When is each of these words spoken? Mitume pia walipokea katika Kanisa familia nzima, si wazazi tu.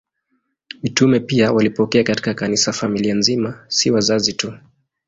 Mitume 0.83 1.19
pia 1.19 1.51
walipokea 1.51 2.03
katika 2.03 2.33
Kanisa 2.33 2.71
familia 2.73 3.15
nzima, 3.15 3.65
si 3.67 3.91
wazazi 3.91 4.33
tu. 4.33 4.53